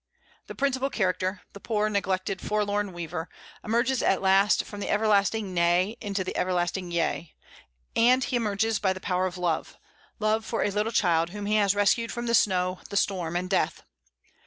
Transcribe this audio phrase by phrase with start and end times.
[0.47, 3.29] The principal character the poor, neglected, forlorn weaver
[3.63, 7.35] emerges at length from the Everlasting Nay into the Everlasting Yea;
[7.95, 9.77] and he emerges by the power of love,
[10.17, 13.47] love for a little child whom he has rescued from the snow, the storm, and
[13.47, 13.83] death.